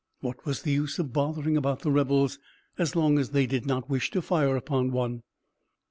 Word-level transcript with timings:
What 0.21 0.47
was 0.47 0.63
the 0.63 0.71
use 0.71 0.97
of 0.97 1.13
bothering 1.13 1.55
about 1.55 1.81
the 1.81 1.91
rebels 1.91 2.39
as 2.75 2.95
long 2.95 3.19
as 3.19 3.29
they 3.29 3.45
did 3.45 3.67
not 3.67 3.87
wish 3.87 4.09
to 4.09 4.21
fire 4.23 4.57
upon 4.57 4.91
one? 4.91 5.21